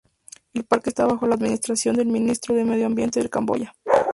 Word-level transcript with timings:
El 0.55 0.63
parque 0.65 0.89
está 0.89 1.05
bajo 1.05 1.27
la 1.27 1.35
administración 1.35 1.95
del 1.95 2.07
Ministerio 2.07 2.63
de 2.63 2.67
Medio 2.71 2.87
Ambiente 2.87 3.21
de 3.21 3.29
Camboya. 3.29 3.71